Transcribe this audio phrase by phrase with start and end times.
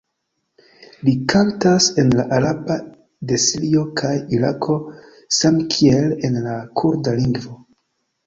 [1.07, 2.77] Li kantas en la araba
[3.31, 4.77] de Sirio kaj Irako
[5.41, 7.55] samkiel en la kurda lingvo.